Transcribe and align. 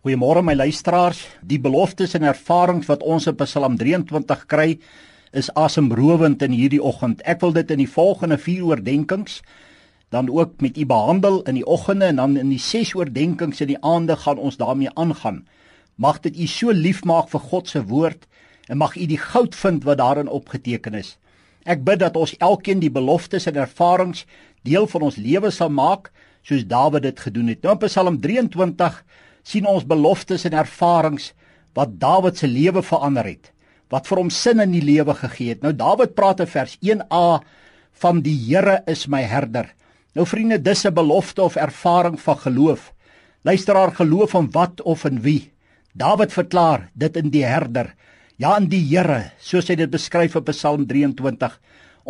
Goeiemôre 0.00 0.40
my 0.40 0.54
luisteraars. 0.56 1.18
Die 1.44 1.58
beloftes 1.60 2.14
en 2.16 2.22
ervarings 2.24 2.86
wat 2.88 3.02
ons 3.04 3.26
in 3.28 3.34
Psalm 3.36 3.74
23 3.76 4.46
kry, 4.48 4.78
is 5.36 5.50
asemrowend 5.52 6.40
in 6.40 6.54
hierdie 6.56 6.80
oggend. 6.80 7.20
Ek 7.28 7.42
wil 7.44 7.52
dit 7.52 7.68
in 7.74 7.82
die 7.82 7.90
volgende 7.98 8.38
4 8.40 8.62
oordeenkings 8.70 9.42
dan 10.08 10.32
ook 10.32 10.64
met 10.64 10.80
u 10.80 10.86
behandel 10.88 11.42
in 11.44 11.60
die 11.60 11.66
oggende 11.68 12.08
en 12.08 12.16
dan 12.16 12.40
in 12.40 12.48
die 12.48 12.62
6 12.70 12.94
oordeenkings 12.96 13.60
in 13.60 13.74
die 13.74 13.78
aande 13.84 14.16
gaan 14.24 14.40
ons 14.40 14.56
daarmee 14.56 14.88
aangaan. 14.96 15.44
Mag 16.00 16.24
dit 16.24 16.32
u 16.32 16.48
so 16.48 16.72
lief 16.72 17.04
maak 17.04 17.28
vir 17.28 17.44
God 17.52 17.68
se 17.68 17.84
woord 17.84 18.24
en 18.72 18.80
mag 18.80 18.96
u 18.96 19.04
die 19.04 19.20
goud 19.20 19.52
vind 19.54 19.84
wat 19.84 20.00
daarin 20.00 20.32
opgeteken 20.32 20.96
is. 20.96 21.18
Ek 21.68 21.84
bid 21.84 22.00
dat 22.00 22.16
ons 22.16 22.38
elkeen 22.40 22.80
die 22.80 22.90
beloftes 22.90 23.52
en 23.52 23.60
ervarings 23.60 24.24
deel 24.64 24.88
van 24.88 25.10
ons 25.12 25.20
lewe 25.20 25.52
sal 25.52 25.68
maak 25.68 26.08
soos 26.40 26.64
Dawid 26.64 27.04
dit 27.04 27.20
gedoen 27.20 27.52
het. 27.52 27.60
Nou 27.60 27.76
in 27.76 27.84
Psalm 27.84 28.16
23 28.24 29.04
sien 29.42 29.66
ons 29.66 29.86
beloftes 29.86 30.44
en 30.44 30.56
ervarings 30.56 31.32
wat 31.74 31.98
Dawid 32.00 32.38
se 32.38 32.48
lewe 32.50 32.82
verander 32.82 33.24
het, 33.24 33.52
wat 33.90 34.06
vir 34.10 34.18
hom 34.22 34.30
sin 34.30 34.60
in 34.60 34.72
die 34.72 34.84
lewe 34.84 35.14
gegee 35.14 35.54
het. 35.54 35.62
Nou 35.62 35.72
Dawid 35.72 36.14
praat 36.14 36.40
in 36.40 36.50
vers 36.50 36.76
1a 36.82 37.40
van 38.02 38.22
die 38.24 38.36
Here 38.36 38.80
is 38.90 39.06
my 39.08 39.22
herder. 39.22 39.70
Nou 40.14 40.26
vriende, 40.26 40.58
dis 40.58 40.84
'n 40.86 40.94
belofte 40.94 41.42
of 41.42 41.56
ervaring 41.56 42.20
van 42.20 42.38
geloof. 42.38 42.92
Luisteraar, 43.42 43.94
geloof 43.94 44.34
in 44.34 44.50
wat 44.50 44.82
of 44.82 45.04
in 45.04 45.20
wie? 45.20 45.52
Dawid 45.94 46.32
verklaar 46.32 46.90
dit 46.94 47.16
in 47.16 47.30
die 47.30 47.44
herder, 47.44 47.94
ja 48.36 48.56
in 48.56 48.68
die 48.68 48.82
Here, 48.82 49.32
soos 49.38 49.68
hy 49.68 49.74
dit 49.74 49.90
beskryf 49.90 50.36
op 50.36 50.44
Psalm 50.50 50.86
23. 50.86 51.60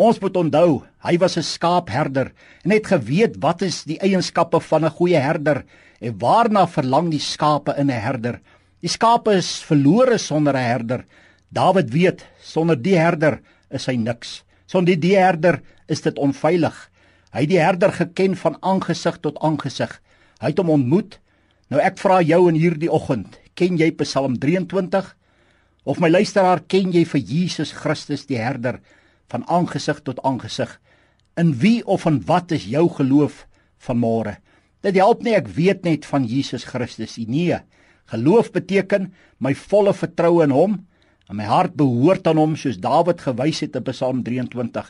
Ons 0.01 0.17
moet 0.23 0.37
onthou, 0.41 0.81
hy 1.05 1.19
was 1.21 1.37
'n 1.37 1.45
skaapherder 1.45 2.33
en 2.65 2.73
het 2.73 2.87
geweet 2.87 3.35
wat 3.37 3.61
is 3.63 3.85
die 3.85 3.99
eienskappe 4.01 4.61
van 4.61 4.85
'n 4.85 4.97
goeie 4.97 5.21
herder 5.21 5.65
en 6.01 6.19
waarna 6.19 6.67
verlang 6.67 7.11
die 7.11 7.21
skape 7.21 7.75
in 7.77 7.91
'n 7.91 8.01
herder. 8.01 8.41
Die 8.81 8.89
skape 8.89 9.31
is 9.37 9.61
verlore 9.63 10.19
sonder 10.19 10.55
'n 10.55 10.65
herder. 10.73 11.05
Dawid 11.53 11.91
weet, 11.91 12.27
sonder 12.41 12.83
die 12.83 12.97
herder 12.97 13.41
is 13.71 13.87
hy 13.87 13.97
niks. 13.97 14.43
Sonder 14.67 14.97
die 14.97 15.17
herder 15.17 15.61
is 15.89 16.01
dit 16.01 16.19
onveilig. 16.19 16.91
Hy 17.33 17.41
het 17.41 17.49
die 17.49 17.61
herder 17.61 17.93
geken 17.93 18.37
van 18.37 18.57
aangesig 18.63 19.21
tot 19.21 19.39
aangesig. 19.39 20.01
Hy 20.41 20.47
het 20.47 20.59
hom 20.59 20.71
ontmoet. 20.71 21.19
Nou 21.69 21.81
ek 21.81 21.99
vra 21.99 22.23
jou 22.23 22.49
in 22.49 22.55
hierdie 22.55 22.91
oggend, 22.91 23.39
ken 23.55 23.77
jy 23.77 23.91
Psalm 23.91 24.39
23? 24.39 25.17
Of 25.85 26.01
my 26.01 26.09
luisteraar, 26.09 26.61
ken 26.67 26.93
jy 26.93 27.05
vir 27.05 27.21
Jesus 27.21 27.73
Christus 27.73 28.27
die 28.27 28.39
herder? 28.39 28.81
Van 29.31 29.47
aangesig 29.49 30.03
tot 30.03 30.21
aangesig. 30.27 30.81
In 31.39 31.55
wie 31.63 31.81
of 31.87 32.07
in 32.11 32.21
wat 32.27 32.53
is 32.53 32.67
jou 32.69 32.89
geloof 32.99 33.47
vanmôre? 33.79 34.39
Dit 34.83 34.97
help 34.97 35.23
nie 35.23 35.37
ek 35.37 35.49
weet 35.55 35.85
net 35.85 36.07
van 36.09 36.27
Jesus 36.27 36.65
Christus 36.65 37.19
nie. 37.21 37.27
Nee. 37.51 37.61
Geloof 38.11 38.51
beteken 38.51 39.13
my 39.39 39.55
volle 39.55 39.93
vertroue 39.95 40.43
in 40.45 40.55
hom 40.55 40.79
en 41.31 41.39
my 41.39 41.47
hart 41.47 41.77
behoort 41.79 42.27
aan 42.27 42.41
hom 42.41 42.57
soos 42.59 42.81
Dawid 42.83 43.23
gewys 43.23 43.61
het 43.63 43.77
in 43.79 43.87
Psalm 43.87 44.25
23. 44.27 44.89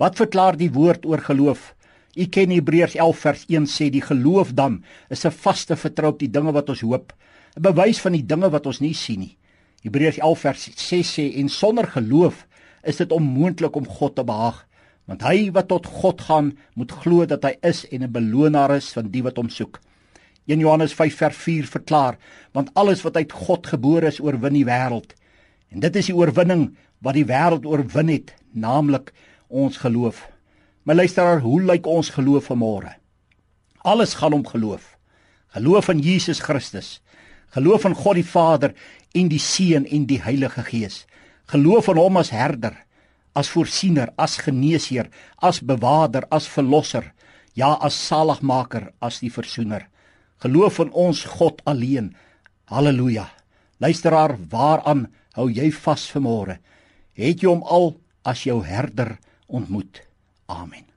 Wat 0.00 0.18
verklaar 0.20 0.58
die 0.60 0.70
woord 0.72 1.06
oor 1.08 1.22
geloof? 1.24 1.74
U 2.18 2.26
ken 2.26 2.50
Hebreërs 2.52 2.98
11 2.98 3.24
vers 3.24 3.44
1 3.48 3.68
sê 3.70 3.88
die 3.92 4.04
geloof 4.04 4.52
dan 4.52 4.82
is 5.08 5.24
'n 5.24 5.30
vaste 5.30 5.76
vertroue 5.76 6.12
op 6.12 6.18
die 6.18 6.30
dinge 6.30 6.52
wat 6.52 6.68
ons 6.68 6.80
hoop, 6.80 7.12
'n 7.56 7.62
bewys 7.62 8.00
van 8.00 8.12
die 8.12 8.26
dinge 8.26 8.50
wat 8.50 8.66
ons 8.66 8.80
nie 8.80 8.94
sien 8.94 9.20
nie. 9.20 9.36
Hebreërs 9.82 10.18
11 10.18 10.38
vers 10.38 10.68
6 10.76 11.18
sê 11.18 11.38
en 11.38 11.48
sonder 11.48 11.86
geloof 11.86 12.46
is 12.82 12.96
dit 12.96 13.12
onmoontlik 13.12 13.76
om 13.76 13.88
God 13.88 14.14
te 14.16 14.24
behaag, 14.24 14.66
want 15.10 15.22
hy 15.26 15.50
wat 15.54 15.68
tot 15.68 15.86
God 15.86 16.20
gaan, 16.22 16.52
moet 16.78 16.92
glo 17.02 17.26
dat 17.26 17.44
hy 17.44 17.56
is 17.66 17.84
en 17.90 18.02
'n 18.02 18.12
belonaar 18.12 18.76
is 18.76 18.92
van 18.92 19.10
die 19.10 19.22
wat 19.22 19.36
hom 19.36 19.48
soek. 19.48 19.80
1 20.46 20.58
Johannes 20.58 20.94
5 20.94 21.16
vers 21.16 21.36
4 21.36 21.66
verklaar, 21.66 22.18
want 22.52 22.70
alles 22.74 23.02
wat 23.02 23.16
uit 23.16 23.32
God 23.32 23.66
gebore 23.66 24.06
is, 24.06 24.20
oorwin 24.20 24.52
die 24.52 24.64
wêreld. 24.64 25.14
En 25.70 25.80
dit 25.80 25.96
is 25.96 26.06
die 26.06 26.14
oorwinning 26.14 26.76
wat 27.00 27.14
die 27.14 27.26
wêreld 27.26 27.66
oorwin 27.66 28.08
het, 28.08 28.34
naamlik 28.52 29.12
ons 29.48 29.76
geloof. 29.76 30.28
My 30.84 30.94
luisteraar, 30.94 31.40
hoe 31.40 31.60
lyk 31.62 31.86
ons 31.86 32.10
geloof 32.10 32.48
vanmôre? 32.50 32.94
Alles 33.82 34.14
gaan 34.14 34.32
om 34.32 34.46
geloof. 34.46 34.96
Geloof 35.54 35.88
in 35.88 35.98
Jesus 35.98 36.40
Christus. 36.40 37.00
Geloof 37.50 37.84
in 37.84 37.94
God 37.94 38.14
die 38.14 38.26
Vader 38.26 38.74
en 39.12 39.28
die 39.28 39.38
Seun 39.42 39.86
en 39.86 40.06
die 40.06 40.20
Heilige 40.22 40.62
Gees. 40.62 41.04
Geloof 41.50 41.88
in 41.90 41.98
hom 41.98 42.18
as 42.20 42.30
herder, 42.30 42.76
as 43.34 43.50
voorsiener, 43.50 44.12
as 44.18 44.38
geneesheer, 44.38 45.08
as 45.42 45.60
bewaarder, 45.60 46.26
as 46.30 46.46
verlosser, 46.50 47.12
ja, 47.58 47.74
as 47.82 47.94
saligmaker, 47.94 48.92
as 49.02 49.18
die 49.22 49.32
versoener. 49.34 49.88
Geloof 50.42 50.78
in 50.84 50.92
ons 50.94 51.24
God 51.38 51.62
alleen. 51.66 52.12
Halleluja. 52.70 53.26
Luisteraar, 53.82 54.36
waaraan 54.52 55.08
hou 55.34 55.48
jy 55.50 55.70
vas 55.74 56.06
vanmôre? 56.12 56.60
Het 57.18 57.42
jy 57.42 57.50
hom 57.50 57.66
al 57.66 57.92
as 58.22 58.46
jou 58.46 58.60
herder 58.64 59.16
ontmoet? 59.48 60.04
Amen. 60.46 60.89